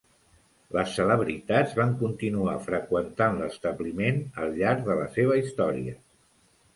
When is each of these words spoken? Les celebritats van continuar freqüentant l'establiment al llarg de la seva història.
Les 0.75 0.93
celebritats 0.99 1.75
van 1.79 1.91
continuar 1.99 2.55
freqüentant 2.69 3.37
l'establiment 3.41 4.17
al 4.47 4.57
llarg 4.63 4.81
de 4.89 4.97
la 5.01 5.05
seva 5.19 5.37
història. 5.43 5.95